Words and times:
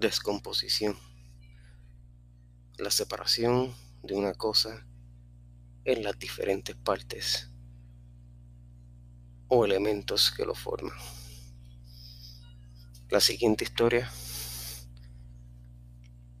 descomposición, 0.00 0.96
la 2.78 2.90
separación 2.90 3.74
de 4.02 4.14
una 4.14 4.32
cosa 4.32 4.86
en 5.84 6.02
las 6.02 6.18
diferentes 6.18 6.74
partes 6.74 7.50
o 9.48 9.66
elementos 9.66 10.30
que 10.30 10.46
lo 10.46 10.54
forman. 10.54 10.96
La 13.10 13.20
siguiente 13.20 13.64
historia 13.64 14.10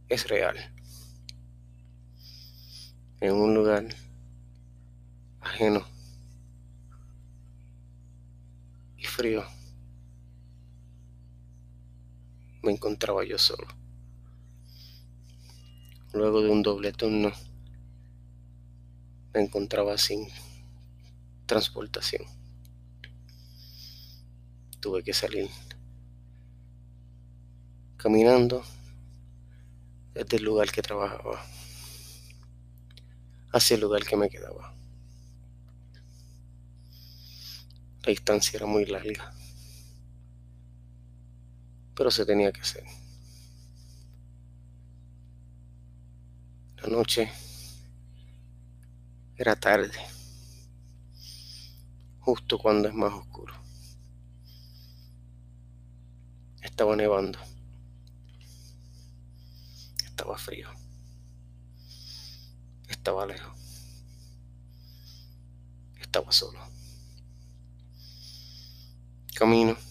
es 0.08 0.26
real. 0.26 0.56
En 3.20 3.34
un 3.34 3.54
lugar 3.54 3.86
ajeno 5.42 5.86
y 8.96 9.04
frío 9.04 9.44
me 12.62 12.72
encontraba 12.72 13.24
yo 13.24 13.38
solo. 13.38 13.66
Luego 16.12 16.42
de 16.42 16.50
un 16.50 16.62
doble 16.62 16.92
turno 16.92 17.32
me 19.32 19.40
encontraba 19.40 19.96
sin 19.96 20.26
transportación. 21.46 22.22
Tuve 24.80 25.02
que 25.02 25.12
salir 25.12 25.48
caminando 27.96 28.64
desde 30.14 30.38
el 30.38 30.44
lugar 30.44 30.72
que 30.72 30.82
trabajaba 30.82 31.44
hacia 33.52 33.74
el 33.74 33.80
lugar 33.80 34.04
que 34.04 34.16
me 34.16 34.28
quedaba. 34.28 34.74
La 38.02 38.10
distancia 38.10 38.56
era 38.56 38.66
muy 38.66 38.86
larga, 38.86 39.34
pero 42.00 42.10
se 42.10 42.24
tenía 42.24 42.50
que 42.50 42.62
hacer. 42.62 42.82
La 46.78 46.88
noche 46.88 47.30
era 49.36 49.54
tarde, 49.54 50.00
justo 52.20 52.56
cuando 52.56 52.88
es 52.88 52.94
más 52.94 53.12
oscuro. 53.12 53.52
Estaba 56.62 56.96
nevando. 56.96 57.38
Estaba 60.02 60.38
frío. 60.38 60.70
Estaba 62.88 63.26
lejos. 63.26 63.52
Estaba 66.00 66.32
solo. 66.32 66.60
Camino 69.34 69.89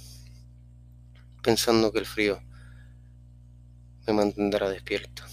pensando 1.41 1.91
que 1.91 1.99
el 1.99 2.05
frío 2.05 2.41
me 4.05 4.13
mantendrá 4.13 4.69
despierto, 4.69 5.23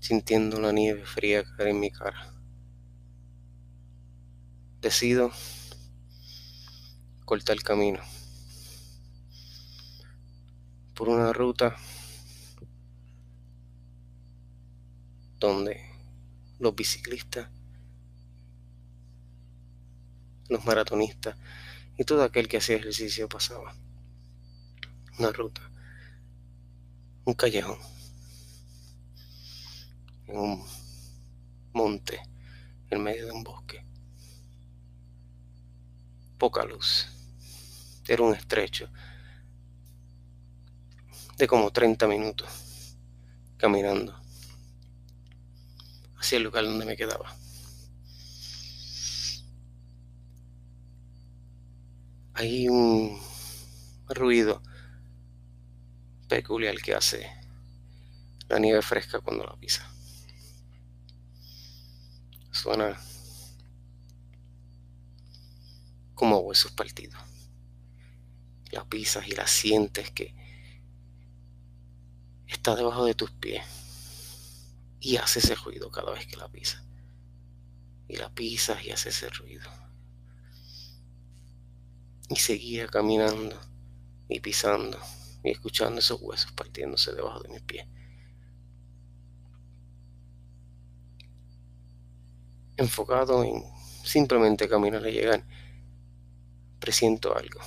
sintiendo 0.00 0.60
la 0.60 0.72
nieve 0.72 1.04
fría 1.06 1.44
caer 1.44 1.68
en 1.68 1.80
mi 1.80 1.90
cara. 1.90 2.32
Decido 4.80 5.30
cortar 7.24 7.56
el 7.56 7.62
camino 7.62 8.00
por 10.94 11.08
una 11.08 11.32
ruta 11.32 11.76
donde 15.38 15.80
los 16.58 16.74
biciclistas, 16.74 17.48
los 20.48 20.64
maratonistas 20.64 21.36
y 21.98 22.04
todo 22.04 22.22
aquel 22.22 22.48
que 22.48 22.58
hacía 22.58 22.76
ejercicio 22.76 23.28
pasaba. 23.28 23.74
Una 25.18 25.32
ruta, 25.32 25.62
un 27.24 27.34
callejón, 27.34 27.78
en 30.26 30.38
un 30.38 30.64
monte, 31.72 32.20
en 32.90 33.02
medio 33.02 33.26
de 33.26 33.32
un 33.32 33.42
bosque. 33.42 33.84
Poca 36.38 36.64
luz. 36.64 37.08
Era 38.06 38.22
un 38.22 38.34
estrecho 38.34 38.90
de 41.38 41.46
como 41.46 41.70
30 41.70 42.06
minutos 42.06 42.96
caminando 43.56 44.18
hacia 46.18 46.36
el 46.36 46.44
lugar 46.44 46.64
donde 46.64 46.84
me 46.84 46.96
quedaba. 46.96 47.34
Hay 52.38 52.68
un 52.68 53.18
ruido 54.08 54.62
peculiar 56.28 56.76
que 56.82 56.94
hace 56.94 57.30
la 58.46 58.58
nieve 58.58 58.82
fresca 58.82 59.20
cuando 59.20 59.42
la 59.44 59.56
pisa. 59.56 59.90
Suena 62.50 63.00
como 66.14 66.40
huesos 66.40 66.72
partidos. 66.72 67.18
La 68.70 68.84
pisas 68.84 69.26
y 69.28 69.30
la 69.30 69.46
sientes 69.46 70.10
que 70.10 70.34
está 72.46 72.76
debajo 72.76 73.06
de 73.06 73.14
tus 73.14 73.30
pies 73.30 73.64
y 75.00 75.16
hace 75.16 75.38
ese 75.38 75.54
ruido 75.54 75.90
cada 75.90 76.12
vez 76.12 76.26
que 76.26 76.36
la 76.36 76.48
pisas. 76.48 76.82
Y 78.08 78.16
la 78.16 78.28
pisas 78.28 78.84
y 78.84 78.90
hace 78.90 79.08
ese 79.08 79.30
ruido. 79.30 79.75
Y 82.28 82.36
seguía 82.36 82.86
caminando 82.88 83.58
y 84.28 84.40
pisando 84.40 84.98
y 85.44 85.50
escuchando 85.50 86.00
esos 86.00 86.20
huesos 86.20 86.52
partiéndose 86.52 87.14
debajo 87.14 87.40
de 87.42 87.48
mis 87.50 87.62
pies. 87.62 87.86
Enfocado 92.76 93.44
en 93.44 93.62
simplemente 94.04 94.68
caminar 94.68 95.06
y 95.06 95.12
llegar, 95.12 95.46
presiento 96.78 97.36
algo. 97.36 97.60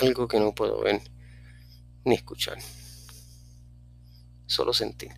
Algo 0.00 0.28
que 0.28 0.40
no 0.40 0.54
puedo 0.54 0.80
ver 0.80 1.02
ni 2.04 2.14
escuchar. 2.14 2.58
Solo 4.46 4.72
sentir. 4.72 5.10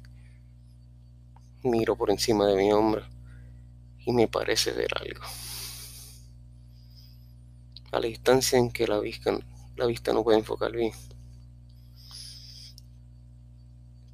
Miro 1.63 1.97
por 1.97 2.11
encima 2.11 2.47
de 2.47 2.57
mi 2.57 2.73
hombro 2.73 3.05
y 3.99 4.13
me 4.13 4.27
parece 4.27 4.73
ver 4.73 4.91
algo. 4.97 5.23
A 7.91 8.01
la 8.01 8.07
distancia 8.07 8.59
en 8.59 8.71
que 8.71 8.87
la 8.87 8.99
vista, 8.99 9.39
la 9.77 9.87
vista 9.87 10.13
no 10.13 10.23
puede 10.23 10.39
enfocar 10.39 10.73
bien. 10.73 10.93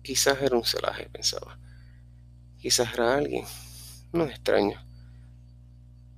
Quizás 0.02 0.40
era 0.42 0.56
un 0.56 0.64
celaje, 0.64 1.08
pensaba. 1.08 1.58
Quizás 2.58 2.92
era 2.94 3.16
alguien, 3.16 3.44
no 4.12 4.24
extraño. 4.24 4.80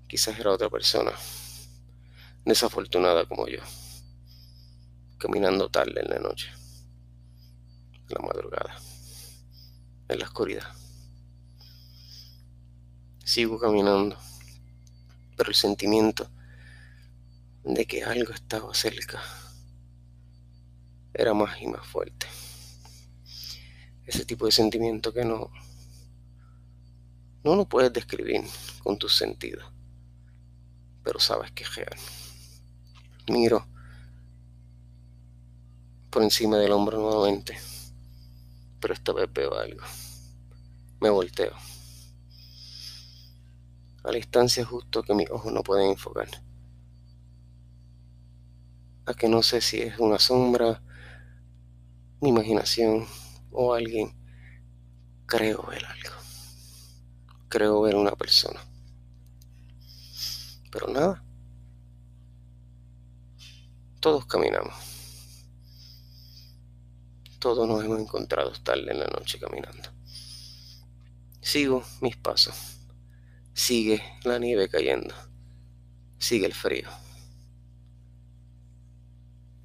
Quizás 0.07 0.39
era 0.39 0.53
otra 0.53 0.69
persona, 0.69 1.13
desafortunada 2.45 3.27
como 3.27 3.49
yo, 3.49 3.61
caminando 5.19 5.69
tarde 5.69 6.01
en 6.01 6.11
la 6.11 6.19
noche, 6.19 6.51
en 7.93 8.09
la 8.09 8.21
madrugada, 8.21 8.77
en 10.09 10.19
la 10.19 10.25
oscuridad. 10.27 10.73
Sigo 13.25 13.59
caminando, 13.59 14.17
pero 15.37 15.49
el 15.49 15.57
sentimiento 15.57 16.31
de 17.67 17.85
que 17.85 18.05
algo 18.05 18.33
estaba 18.33 18.73
cerca 18.75 19.21
era 21.13 21.35
más 21.35 21.61
y 21.61 21.67
más 21.67 21.85
fuerte. 21.85 22.27
Ese 24.05 24.25
tipo 24.25 24.47
de 24.47 24.53
sentimiento 24.53 25.13
que 25.13 25.25
no, 25.25 25.51
no 27.43 27.57
lo 27.57 27.69
puedes 27.69 27.93
describir 27.93 28.43
con 28.85 28.97
tus 28.99 29.17
sentidos, 29.17 29.65
pero 31.03 31.19
sabes 31.19 31.51
que 31.51 31.65
es 31.65 31.75
real. 31.75 31.97
Miro 33.29 33.67
por 36.11 36.23
encima 36.23 36.59
del 36.59 36.71
hombro 36.71 36.99
nuevamente, 36.99 37.59
pero 38.81 38.95
esta 38.95 39.13
vez 39.13 39.29
veo 39.33 39.59
algo. 39.59 39.83
Me 41.01 41.11
volteo 41.11 41.53
a 44.05 44.13
la 44.13 44.17
distancia 44.17 44.65
justo 44.65 45.03
que 45.03 45.15
mis 45.15 45.29
ojos 45.31 45.53
no 45.53 45.65
pueden 45.65 45.91
enfocar. 45.91 46.29
A 49.07 49.15
que 49.15 49.29
no 49.29 49.43
sé 49.43 49.61
si 49.61 49.81
es 49.81 49.99
una 49.99 50.19
sombra, 50.19 50.83
mi 52.21 52.31
imaginación 52.31 53.07
o 53.51 53.75
alguien. 53.75 54.15
Creo 55.27 55.65
ver 55.67 55.85
algo. 55.85 56.17
Creo 57.49 57.81
ver 57.83 57.97
una 57.97 58.13
persona. 58.13 58.61
Pero 60.71 60.89
nada. 60.89 61.25
Todos 64.01 64.27
caminamos. 64.27 64.75
Todos 67.39 67.67
nos 67.69 67.85
hemos 67.85 68.01
encontrado 68.01 68.53
tarde 68.63 68.93
en 68.93 69.01
la 69.01 69.07
noche 69.07 69.39
caminando. 69.39 69.91
Sigo 71.41 71.85
mis 72.01 72.17
pasos 72.17 72.77
Sigue 73.57 74.03
la 74.25 74.39
nieve 74.39 74.69
cayendo. 74.69 75.15
Sigue 76.19 76.45
el 76.45 76.53
frío. 76.53 76.89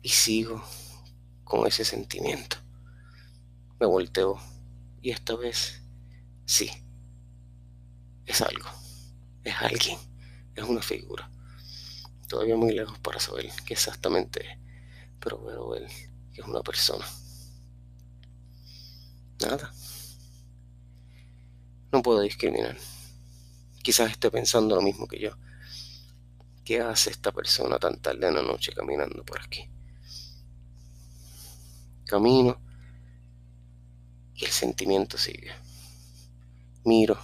Y 0.02 0.10
sigo 0.10 0.64
con 1.44 1.68
ese 1.68 1.86
sentimiento. 1.86 2.58
Me 3.80 3.86
volteo 3.86 4.40
y 5.02 5.12
esta 5.12 5.36
vez 5.36 5.82
sí, 6.46 6.72
es 8.26 8.42
algo, 8.42 8.70
es 9.44 9.56
alguien, 9.60 9.98
es 10.56 10.64
una 10.64 10.82
figura. 10.82 11.30
Todavía 12.28 12.56
muy 12.56 12.74
lejos 12.74 12.98
para 13.00 13.20
saber 13.20 13.50
qué 13.66 13.74
exactamente 13.74 14.50
es, 14.50 14.58
pero 15.20 15.44
veo 15.44 15.70
ver 15.70 15.88
que 16.34 16.42
es 16.42 16.48
una 16.48 16.62
persona. 16.62 17.06
Nada. 19.42 19.74
No 21.92 22.02
puedo 22.02 22.22
discriminar. 22.22 22.78
Quizás 23.82 24.12
esté 24.12 24.32
pensando 24.32 24.76
lo 24.76 24.82
mismo 24.82 25.08
que 25.08 25.20
yo. 25.20 25.32
¿Qué 26.64 26.80
hace 26.80 27.10
esta 27.10 27.32
persona 27.32 27.80
tan 27.80 28.00
tarde 28.00 28.28
en 28.28 28.36
la 28.36 28.44
noche 28.44 28.72
caminando 28.72 29.26
por 29.26 29.42
aquí? 29.42 29.70
Camino 32.12 32.60
y 34.36 34.44
el 34.44 34.52
sentimiento 34.52 35.18
sigue. 35.18 35.54
Miro 36.84 37.18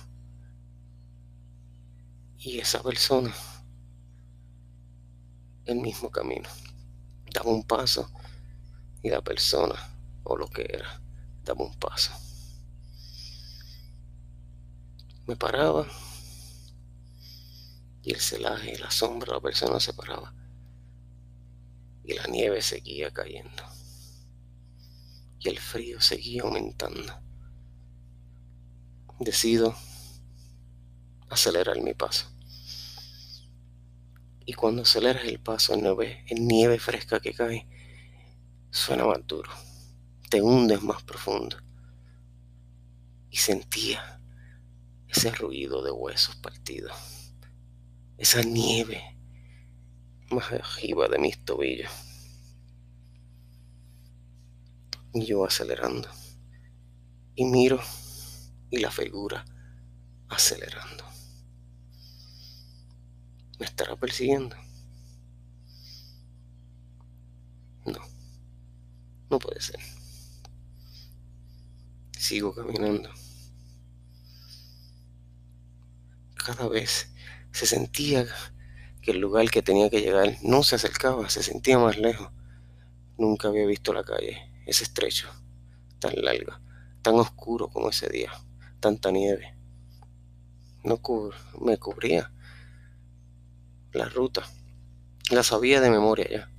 y 2.37 2.59
esa 2.59 2.81
persona, 2.81 3.35
el 5.65 5.81
mismo 5.81 6.09
camino. 6.09 6.47
Daba 7.33 7.51
un 7.51 7.63
paso 7.63 8.09
y 9.03 9.09
la 9.09 9.21
persona 9.21 9.75
o 10.23 10.37
lo 10.37 10.47
que 10.47 10.61
era, 10.61 11.01
daba 11.43 11.65
un 11.65 11.77
paso. 11.77 12.13
Me 15.25 15.35
paraba 15.35 15.85
y 18.03 18.13
el 18.13 18.21
celaje 18.21 18.79
la 18.79 18.89
sombra 18.89 19.33
la 19.33 19.41
persona 19.41 19.81
se 19.81 19.91
paraba 19.91 20.33
y 22.05 22.13
la 22.13 22.25
nieve 22.27 22.61
seguía 22.61 23.11
cayendo 23.11 23.76
y 25.39 25.49
el 25.49 25.59
frío 25.59 26.01
seguía 26.01 26.43
aumentando. 26.43 27.13
Decido 29.19 29.75
acelerar 31.29 31.81
mi 31.81 31.93
paso. 31.93 32.31
Y 34.45 34.53
cuando 34.53 34.83
aceleras 34.83 35.25
el 35.25 35.39
paso 35.39 35.73
en 35.73 35.81
nieve, 35.81 36.23
en 36.27 36.47
nieve 36.47 36.79
fresca 36.79 37.19
que 37.19 37.33
cae, 37.33 37.67
suena 38.69 39.05
más 39.05 39.25
duro, 39.27 39.51
te 40.29 40.41
hundes 40.41 40.81
más 40.81 41.03
profundo. 41.03 41.57
Y 43.29 43.37
sentía 43.37 44.21
ese 45.07 45.31
ruido 45.31 45.83
de 45.83 45.91
huesos 45.91 46.35
partidos 46.37 46.93
esa 48.17 48.41
nieve 48.41 49.15
más 50.31 50.51
arriba 50.51 51.07
de 51.07 51.19
mis 51.19 51.43
tobillos. 51.45 51.91
Y 55.17 55.25
yo 55.25 55.43
acelerando. 55.43 56.09
Y 57.33 57.45
miro 57.45 57.81
y 58.69 58.77
la 58.77 58.91
figura 58.91 59.43
acelerando. 60.29 61.03
¿Me 63.59 63.65
estará 63.65 63.95
persiguiendo? 63.95 64.55
No, 67.87 67.99
no 69.31 69.39
puede 69.39 69.59
ser. 69.59 69.79
Sigo 72.15 72.53
caminando. 72.53 73.09
Cada 76.35 76.67
vez 76.67 77.11
se 77.51 77.65
sentía 77.65 78.27
que 79.01 79.11
el 79.11 79.17
lugar 79.17 79.49
que 79.49 79.63
tenía 79.63 79.89
que 79.89 80.01
llegar 80.01 80.37
no 80.43 80.61
se 80.61 80.75
acercaba, 80.75 81.27
se 81.27 81.41
sentía 81.41 81.79
más 81.79 81.97
lejos. 81.97 82.31
Nunca 83.17 83.47
había 83.47 83.65
visto 83.65 83.93
la 83.93 84.03
calle, 84.03 84.46
ese 84.67 84.83
estrecho, 84.83 85.29
tan 85.97 86.13
largo, 86.17 86.51
tan 87.01 87.15
oscuro 87.15 87.69
como 87.69 87.89
ese 87.89 88.09
día, 88.09 88.31
tanta 88.81 89.11
nieve. 89.11 89.55
No 90.83 90.99
me 91.61 91.77
cubría 91.77 92.31
la 93.93 94.09
ruta, 94.09 94.43
la 95.31 95.41
sabía 95.41 95.79
de 95.79 95.89
memoria 95.89 96.27
ya. 96.29 96.51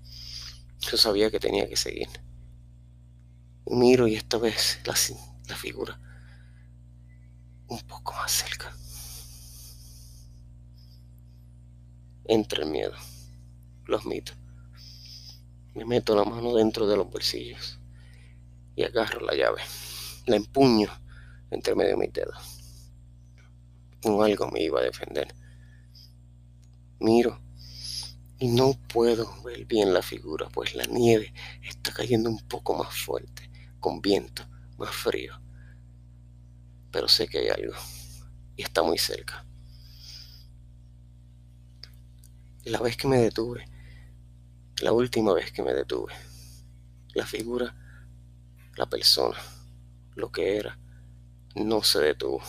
Yo 0.81 0.96
sabía 0.96 1.31
que 1.31 1.38
tenía 1.38 1.69
que 1.69 1.76
seguir. 1.76 2.08
Miro 3.66 4.08
y 4.08 4.14
esta 4.14 4.38
vez 4.38 4.81
la, 4.84 4.94
figura 5.54 6.00
un 7.69 7.81
poco 7.81 8.14
más 8.14 8.32
cerca. 8.32 8.75
Entra 12.25 12.62
el 12.62 12.70
miedo, 12.70 12.94
los 13.84 14.06
mitos. 14.06 14.37
Me 15.75 15.84
meto 15.84 16.16
la 16.16 16.25
mano 16.25 16.54
dentro 16.54 16.87
de 16.87 16.96
los 16.96 17.11
bolsillos 17.11 17.78
y 18.78 18.84
agarro 18.84 19.20
la 19.26 19.34
llave. 19.34 19.60
La 20.26 20.36
empuño 20.36 20.88
entre 21.50 21.75
medio 21.75 21.90
de 21.90 21.96
mis 21.96 22.12
dedos. 22.12 22.92
Algo 24.04 24.48
me 24.52 24.62
iba 24.62 24.78
a 24.78 24.84
defender. 24.84 25.34
Miro 27.00 27.40
y 28.38 28.46
no 28.46 28.75
puedo 28.92 29.42
ver 29.42 29.64
bien 29.64 29.92
la 29.92 30.00
figura, 30.00 30.48
pues 30.48 30.76
la 30.76 30.84
nieve 30.84 31.34
está 31.60 31.92
cayendo 31.92 32.30
un 32.30 32.38
poco 32.46 32.72
más 32.75 32.94
fuerte, 32.94 33.50
con 33.80 34.00
viento, 34.00 34.44
más 34.78 34.94
frío. 34.94 35.32
Pero 36.92 37.08
sé 37.08 37.26
que 37.26 37.38
hay 37.38 37.48
algo 37.48 37.75
y 38.54 38.62
está 38.62 38.84
muy 38.84 38.98
cerca. 38.98 39.44
la 42.64 42.80
vez 42.80 42.98
que 42.98 43.08
me 43.08 43.16
detuve, 43.16 43.64
la 44.82 44.92
última 44.92 45.32
vez 45.32 45.50
que 45.50 45.62
me 45.62 45.72
detuve, 45.72 46.12
la 47.14 47.25
figura, 47.25 47.75
la 48.78 48.86
persona, 48.86 49.36
lo 50.14 50.30
que 50.30 50.56
era, 50.56 50.78
no 51.56 51.82
se 51.82 51.98
detuvo, 51.98 52.40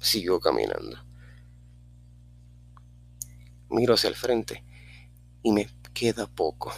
siguió 0.00 0.40
caminando. 0.40 0.96
Miro 3.68 3.94
hacia 3.94 4.08
el 4.08 4.16
frente 4.16 4.64
y 5.42 5.52
me 5.52 5.68
queda 5.92 6.26
poco. 6.26 6.72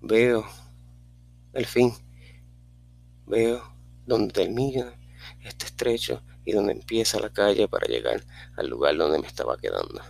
Veo 0.00 0.46
el 1.52 1.66
fin, 1.66 1.92
veo 3.26 3.76
donde 4.06 4.32
termina 4.32 4.94
este 5.42 5.66
estrecho 5.66 6.22
y 6.44 6.52
donde 6.52 6.72
empieza 6.72 7.18
la 7.18 7.32
calle 7.32 7.66
para 7.66 7.88
llegar 7.88 8.24
al 8.56 8.68
lugar 8.68 8.96
donde 8.96 9.18
me 9.18 9.26
estaba 9.26 9.58
quedando 9.58 10.00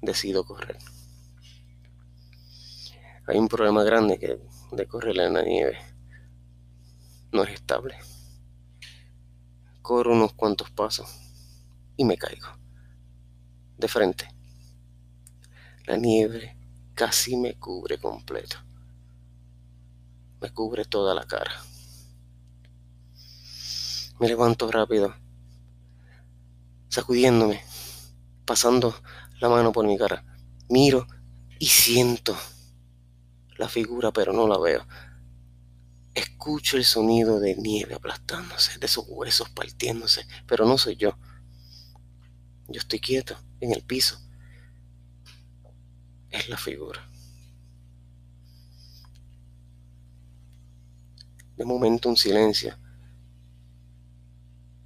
decido 0.00 0.44
correr. 0.44 0.78
Hay 3.26 3.38
un 3.38 3.48
problema 3.48 3.82
grande 3.84 4.18
que 4.18 4.38
de 4.76 4.86
correr 4.86 5.18
en 5.18 5.34
la 5.34 5.42
nieve. 5.42 5.78
No 7.32 7.42
es 7.44 7.54
estable. 7.54 7.96
Corro 9.82 10.12
unos 10.12 10.32
cuantos 10.32 10.70
pasos 10.70 11.08
y 11.96 12.04
me 12.04 12.16
caigo. 12.16 12.48
De 13.76 13.88
frente. 13.88 14.28
La 15.86 15.96
nieve 15.96 16.56
casi 16.94 17.36
me 17.36 17.58
cubre 17.58 17.98
completo. 17.98 18.56
Me 20.40 20.50
cubre 20.50 20.84
toda 20.84 21.14
la 21.14 21.26
cara. 21.26 21.52
Me 24.20 24.28
levanto 24.28 24.70
rápido, 24.70 25.14
sacudiéndome, 26.88 27.62
pasando 28.44 28.94
la 29.40 29.48
mano 29.48 29.72
por 29.72 29.86
mi 29.86 29.98
cara. 29.98 30.24
Miro 30.68 31.06
y 31.58 31.66
siento 31.66 32.36
la 33.56 33.68
figura, 33.68 34.12
pero 34.12 34.32
no 34.32 34.46
la 34.48 34.58
veo. 34.58 34.86
Escucho 36.14 36.76
el 36.76 36.84
sonido 36.84 37.40
de 37.40 37.56
nieve 37.56 37.94
aplastándose, 37.94 38.78
de 38.78 38.86
esos 38.86 39.04
huesos 39.08 39.50
partiéndose, 39.50 40.26
pero 40.46 40.64
no 40.64 40.78
soy 40.78 40.96
yo. 40.96 41.18
Yo 42.68 42.80
estoy 42.80 43.00
quieto 43.00 43.36
en 43.60 43.72
el 43.72 43.82
piso. 43.82 44.20
Es 46.30 46.48
la 46.48 46.56
figura. 46.56 47.08
De 51.56 51.64
momento 51.64 52.08
un 52.08 52.16
silencio 52.16 52.76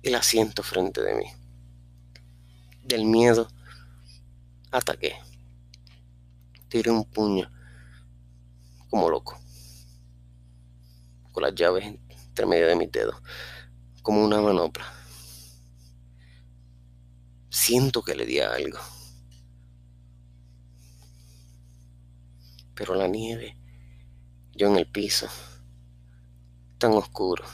y 0.03 0.11
la 0.11 0.23
siento 0.23 0.63
frente 0.63 1.03
de 1.03 1.15
mí. 1.15 1.27
Del 2.85 3.05
miedo 3.05 3.49
Ataqué. 4.71 5.15
Tiré 6.69 6.91
un 6.91 7.05
puño 7.07 7.51
como 8.89 9.09
loco. 9.11 9.39
Con 11.33 11.43
las 11.43 11.55
llaves 11.55 11.85
entre 11.87 12.47
medio 12.47 12.67
de 12.67 12.77
mis 12.77 12.91
dedos. 12.91 13.17
Como 14.03 14.25
una 14.25 14.41
manopla. 14.41 14.93
Siento 17.51 18.03
que 18.03 18.15
le 18.15 18.27
di 18.27 18.41
a 18.41 18.53
algo. 18.53 18.79
Pero 22.75 22.95
la 22.95 23.09
nieve, 23.09 23.57
yo 24.53 24.69
en 24.69 24.77
el 24.77 24.87
piso, 24.87 25.27
tan 26.79 26.93
oscuro, 26.93 27.45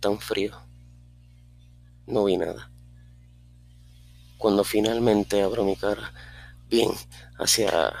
tan 0.00 0.18
frío, 0.20 0.54
no 2.06 2.24
vi 2.24 2.36
nada. 2.36 2.70
Cuando 4.36 4.64
finalmente 4.64 5.42
abro 5.42 5.64
mi 5.64 5.76
cara 5.76 6.12
bien 6.68 6.90
hacia 7.38 7.94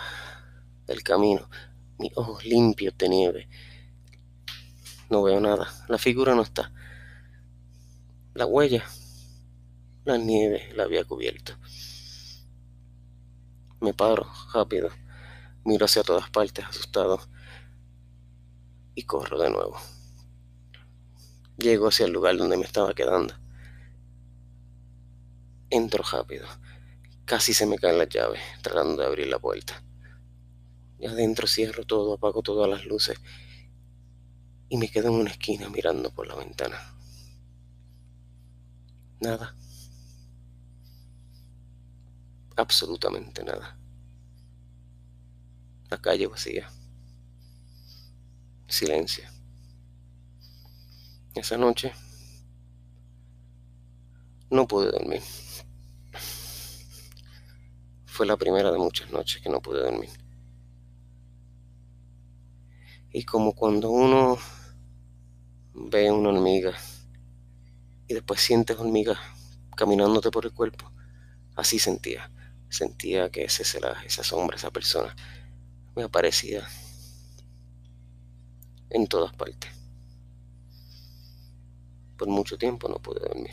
el 0.86 1.02
camino, 1.02 1.48
mis 2.02 2.12
ojos 2.16 2.44
limpios 2.44 2.98
de 2.98 3.08
nieve. 3.08 3.48
No 5.08 5.22
veo 5.22 5.40
nada, 5.40 5.68
la 5.88 5.98
figura 5.98 6.34
no 6.34 6.42
está. 6.42 6.72
La 8.34 8.44
huella, 8.44 8.84
la 10.04 10.18
nieve 10.18 10.68
la 10.74 10.82
había 10.82 11.04
cubierto. 11.04 11.54
Me 13.80 13.94
paro 13.94 14.26
rápido, 14.52 14.90
miro 15.64 15.84
hacia 15.84 16.02
todas 16.02 16.28
partes 16.30 16.64
asustado 16.64 17.20
y 18.96 19.04
corro 19.04 19.38
de 19.38 19.50
nuevo. 19.50 19.76
Llego 21.56 21.86
hacia 21.86 22.06
el 22.06 22.12
lugar 22.12 22.36
donde 22.36 22.56
me 22.56 22.64
estaba 22.64 22.94
quedando. 22.94 23.34
Entro 25.70 26.02
rápido. 26.10 26.46
Casi 27.24 27.54
se 27.54 27.66
me 27.66 27.78
caen 27.78 27.98
las 27.98 28.08
llaves 28.08 28.40
tratando 28.60 29.02
de 29.02 29.06
abrir 29.06 29.28
la 29.28 29.38
puerta. 29.38 29.82
Adentro 31.06 31.46
cierro 31.46 31.84
todo, 31.84 32.14
apago 32.14 32.42
todas 32.42 32.68
las 32.68 32.84
luces 32.84 33.18
y 34.68 34.78
me 34.78 34.88
quedo 34.88 35.08
en 35.08 35.14
una 35.14 35.30
esquina 35.30 35.68
mirando 35.68 36.10
por 36.14 36.26
la 36.26 36.34
ventana. 36.34 36.78
Nada. 39.20 39.54
Absolutamente 42.56 43.44
nada. 43.44 43.78
La 45.90 46.00
calle 46.00 46.26
vacía. 46.26 46.70
Silencio. 48.66 49.24
Esa 51.34 51.58
noche 51.58 51.92
no 54.50 54.66
pude 54.66 54.90
dormir. 54.90 55.20
Fue 58.06 58.24
la 58.24 58.38
primera 58.38 58.70
de 58.70 58.78
muchas 58.78 59.10
noches 59.10 59.42
que 59.42 59.50
no 59.50 59.60
pude 59.60 59.82
dormir. 59.82 60.21
Y 63.12 63.24
como 63.24 63.54
cuando 63.54 63.90
uno 63.90 64.38
ve 65.74 66.10
una 66.10 66.30
hormiga 66.30 66.74
y 68.06 68.14
después 68.14 68.40
sientes 68.40 68.78
hormigas 68.78 69.18
caminándote 69.76 70.30
por 70.30 70.46
el 70.46 70.52
cuerpo, 70.52 70.90
así 71.54 71.78
sentía. 71.78 72.30
Sentía 72.68 73.30
que 73.30 73.44
ese 73.44 73.62
esa 73.62 74.24
sombra, 74.24 74.56
esa 74.56 74.70
persona, 74.70 75.14
me 75.94 76.04
aparecía 76.04 76.66
en 78.88 79.06
todas 79.06 79.34
partes. 79.34 79.70
Por 82.16 82.28
mucho 82.28 82.56
tiempo 82.56 82.88
no 82.88 82.96
pude 82.96 83.20
dormir. 83.20 83.52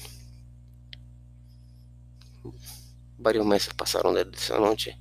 Varios 3.18 3.46
meses 3.46 3.74
pasaron 3.74 4.16
desde 4.16 4.32
esa 4.38 4.58
noche. 4.58 4.98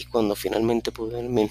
Y 0.00 0.06
cuando 0.06 0.34
finalmente 0.34 0.92
pude 0.92 1.20
dormir, 1.20 1.50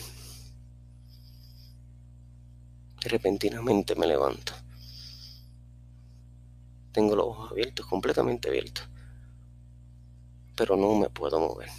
repentinamente 3.02 3.94
me 3.94 4.08
levanto. 4.08 4.54
Tengo 6.92 7.16
los 7.16 7.28
ojos 7.28 7.52
abiertos, 7.52 7.86
completamente 7.86 8.50
abiertos. 8.50 8.90
Pero 10.56 10.76
no 10.76 10.96
me 10.96 11.12
puedo 11.12 11.40
mover. 11.40 11.70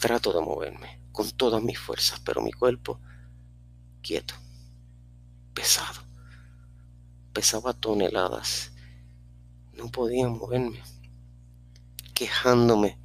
Trato 0.00 0.32
de 0.32 0.40
moverme 0.40 1.00
con 1.12 1.30
todas 1.32 1.62
mis 1.62 1.78
fuerzas, 1.78 2.18
pero 2.20 2.40
mi 2.40 2.52
cuerpo 2.52 2.98
quieto, 4.00 4.32
pesado 5.52 6.00
pesaba 7.34 7.74
toneladas. 7.74 8.72
No 9.74 9.90
podía 9.90 10.28
moverme, 10.28 10.80
quejándome 12.14 13.03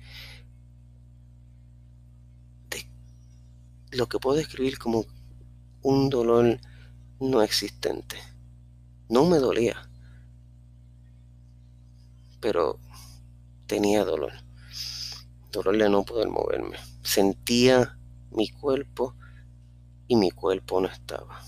lo 3.92 4.08
que 4.08 4.20
puedo 4.20 4.38
describir 4.38 4.78
como 4.78 5.06
un 5.82 6.10
dolor 6.10 6.60
no 7.20 7.42
existente. 7.42 8.18
No 9.10 9.26
me 9.26 9.38
dolía, 9.38 9.90
pero 12.40 12.80
tenía 13.66 14.06
dolor. 14.06 14.34
Dolor 15.52 15.78
de 15.78 15.90
no 15.90 16.04
poder 16.04 16.30
moverme. 16.30 16.78
Sentía 17.02 17.98
mi 18.32 18.50
cuerpo 18.50 19.16
y 20.08 20.16
mi 20.16 20.32
cuerpo 20.32 20.80
no 20.80 20.88
estaba. 20.88 21.42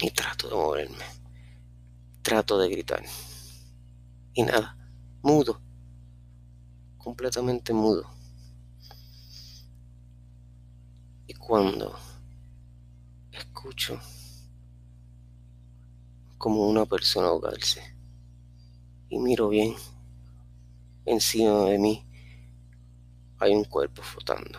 Y 0.00 0.10
trato 0.12 0.48
de 0.48 0.54
moverme. 0.54 1.04
Trato 2.22 2.58
de 2.58 2.68
gritar. 2.68 3.02
Y 4.34 4.44
nada, 4.44 4.76
mudo. 5.22 5.60
Completamente 6.98 7.72
mudo. 7.72 8.19
Y 11.30 11.34
cuando 11.34 11.96
escucho 13.30 14.00
como 16.36 16.68
una 16.68 16.84
persona 16.86 17.28
ahogarse 17.28 17.80
y 19.08 19.16
miro 19.20 19.48
bien, 19.48 19.76
encima 21.04 21.66
de 21.66 21.78
mí 21.78 22.04
hay 23.38 23.54
un 23.54 23.62
cuerpo 23.62 24.02
flotando. 24.02 24.58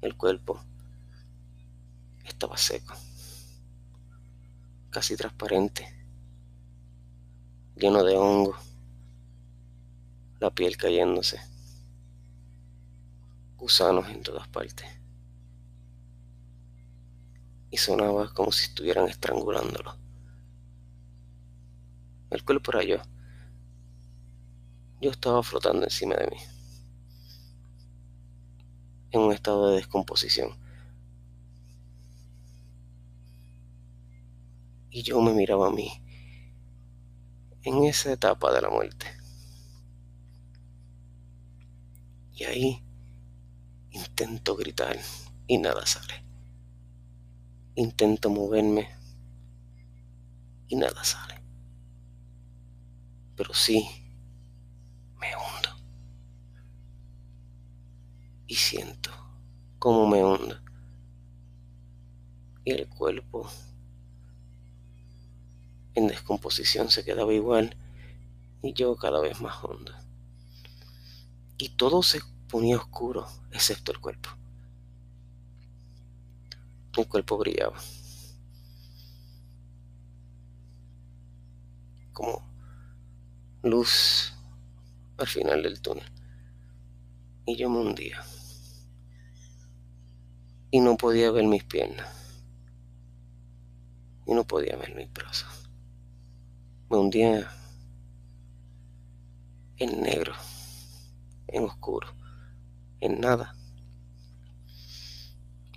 El 0.00 0.16
cuerpo 0.16 0.60
estaba 2.24 2.56
seco 2.56 2.94
casi 4.90 5.16
transparente, 5.16 5.86
lleno 7.76 8.02
de 8.02 8.16
hongo, 8.16 8.56
la 10.40 10.50
piel 10.50 10.76
cayéndose, 10.76 11.40
gusanos 13.60 14.08
en 14.08 14.22
todas 14.22 14.48
partes. 14.48 14.86
Y 17.70 17.76
sonaba 17.76 18.32
como 18.34 18.50
si 18.50 18.64
estuvieran 18.64 19.08
estrangulándolo. 19.08 19.96
El 22.30 22.44
cuerpo 22.44 22.72
era 22.72 22.82
yo. 22.82 22.96
Yo 25.00 25.10
estaba 25.10 25.42
flotando 25.42 25.84
encima 25.84 26.16
de 26.16 26.26
mí, 26.26 26.36
en 29.12 29.20
un 29.20 29.32
estado 29.32 29.70
de 29.70 29.76
descomposición. 29.76 30.58
y 34.90 35.02
yo 35.02 35.20
me 35.20 35.32
miraba 35.32 35.68
a 35.68 35.70
mí 35.70 36.02
en 37.62 37.84
esa 37.84 38.12
etapa 38.12 38.52
de 38.52 38.62
la 38.62 38.70
muerte. 38.70 39.06
Y 42.34 42.44
ahí 42.44 42.84
intento 43.92 44.56
gritar 44.56 44.98
y 45.46 45.58
nada 45.58 45.84
sale. 45.86 46.24
Intento 47.74 48.30
moverme 48.30 48.88
y 50.68 50.76
nada 50.76 51.02
sale. 51.04 51.42
Pero 53.36 53.54
sí, 53.54 53.88
me 55.18 55.28
hundo. 55.36 55.70
Y 58.46 58.54
siento 58.54 59.10
cómo 59.78 60.06
me 60.06 60.22
hundo. 60.22 60.60
Y 62.64 62.72
el 62.72 62.88
cuerpo 62.88 63.48
en 65.94 66.06
descomposición 66.06 66.90
se 66.90 67.04
quedaba 67.04 67.32
igual 67.32 67.76
y 68.62 68.72
yo 68.74 68.96
cada 68.96 69.20
vez 69.20 69.40
más 69.40 69.64
hondo. 69.64 69.92
Y 71.58 71.70
todo 71.70 72.02
se 72.02 72.20
ponía 72.50 72.76
oscuro, 72.76 73.26
excepto 73.50 73.92
el 73.92 74.00
cuerpo. 74.00 74.30
El 76.96 77.06
cuerpo 77.08 77.38
brillaba. 77.38 77.76
Como 82.12 82.42
luz 83.62 84.34
al 85.16 85.26
final 85.26 85.62
del 85.62 85.80
túnel. 85.80 86.10
Y 87.46 87.56
yo 87.56 87.70
me 87.70 87.78
hundía. 87.78 88.22
Y 90.70 90.80
no 90.80 90.96
podía 90.96 91.30
ver 91.30 91.44
mis 91.44 91.64
piernas. 91.64 92.08
Y 94.26 94.34
no 94.34 94.44
podía 94.44 94.76
ver 94.76 94.94
mis 94.94 95.12
brazos 95.12 95.60
me 96.90 96.96
hundía 96.96 97.48
en 99.76 100.02
negro, 100.02 100.34
en 101.46 101.64
oscuro, 101.64 102.08
en 103.00 103.20
nada, 103.20 103.54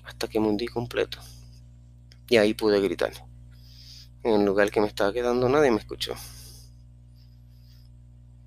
hasta 0.04 0.28
que 0.28 0.40
me 0.40 0.48
hundí 0.48 0.68
completo. 0.68 1.20
Y 2.28 2.38
ahí 2.38 2.54
pude 2.54 2.80
gritar. 2.80 3.14
En 4.24 4.40
el 4.40 4.46
lugar 4.46 4.72
que 4.72 4.80
me 4.80 4.88
estaba 4.88 5.12
quedando 5.12 5.50
nadie 5.50 5.72
me 5.72 5.80
escuchó. 5.80 6.14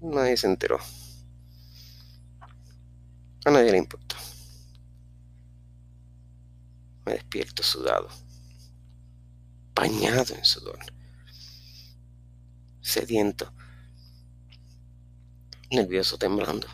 Nadie 0.01 0.37
se 0.37 0.47
enteró. 0.47 0.79
A 3.45 3.51
nadie 3.51 3.73
le 3.73 3.79
importó. 3.79 4.17
Me 7.05 7.13
despierto 7.13 7.63
sudado, 7.63 8.09
bañado 9.75 10.35
en 10.35 10.45
sudor 10.45 10.79
sediento, 12.87 13.53
nervioso, 15.73 16.17
temblando. 16.19 16.69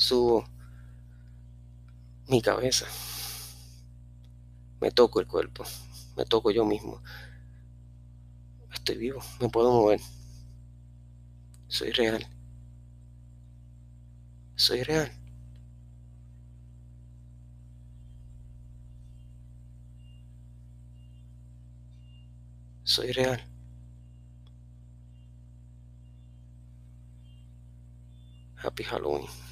Subo 0.00 0.46
mi 2.28 2.40
cabeza. 2.40 2.86
Me 4.80 4.90
toco 4.90 5.20
el 5.20 5.26
cuerpo. 5.26 5.62
Me 6.16 6.24
toco 6.24 6.50
yo 6.50 6.64
mismo. 6.64 7.02
Estoy 8.72 8.96
vivo. 8.96 9.20
Me 9.40 9.50
puedo 9.50 9.70
mover. 9.70 10.00
Soy 11.68 11.90
real. 11.92 12.26
Soy 14.56 14.82
real. 14.84 15.12
Soy 22.84 23.12
real. 23.12 23.40
Happy 28.56 28.82
Halloween. 28.84 29.49